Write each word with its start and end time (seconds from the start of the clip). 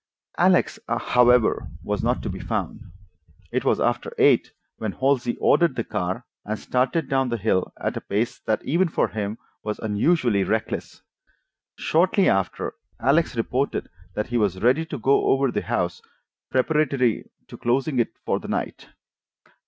Alex, 0.39 0.79
however, 0.89 1.67
was 1.83 2.01
not 2.01 2.23
to 2.23 2.27
be 2.29 2.39
found. 2.39 2.81
It 3.51 3.63
was 3.63 3.79
after 3.79 4.11
eight 4.17 4.51
when 4.79 4.93
Halsey 4.93 5.37
ordered 5.37 5.75
the 5.75 5.83
car, 5.83 6.25
and 6.43 6.57
started 6.57 7.07
down 7.07 7.29
the 7.29 7.37
hill 7.37 7.71
at 7.79 7.95
a 7.95 8.01
pace 8.01 8.39
that, 8.47 8.65
even 8.65 8.87
for 8.89 9.09
him, 9.09 9.37
was 9.63 9.77
unusually 9.77 10.43
reckless. 10.43 11.03
Shortly 11.77 12.27
after, 12.27 12.73
Alex 12.99 13.35
reported 13.35 13.89
that 14.15 14.25
he 14.25 14.37
was 14.37 14.63
ready 14.63 14.87
to 14.87 14.97
go 14.97 15.27
over 15.27 15.51
the 15.51 15.61
house, 15.61 16.01
preparatory 16.49 17.29
to 17.47 17.55
closing 17.55 17.99
it 17.99 18.09
for 18.25 18.39
the 18.39 18.47
night. 18.47 18.87